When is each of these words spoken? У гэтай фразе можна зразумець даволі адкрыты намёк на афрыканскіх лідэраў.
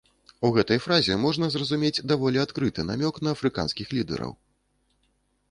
У 0.47 0.49
гэтай 0.55 0.79
фразе 0.85 1.17
можна 1.25 1.49
зразумець 1.55 2.03
даволі 2.13 2.41
адкрыты 2.45 2.87
намёк 2.89 3.21
на 3.27 3.35
афрыканскіх 3.35 3.87
лідэраў. 3.99 4.35